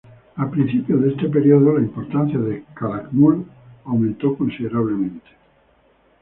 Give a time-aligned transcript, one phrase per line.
[0.35, 3.45] A principios de este periodo, la importancia de Calakmul
[3.85, 5.29] aumenta considerablemente.